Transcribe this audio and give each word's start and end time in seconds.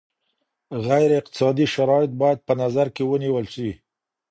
غیر 0.87 1.09
اقتصادي 1.19 1.65
شرایط 1.75 2.11
باید 2.21 2.39
په 2.47 2.53
نظر 2.61 2.87
کي 2.95 3.03
ونیول 3.05 3.45
سي. 3.53 3.69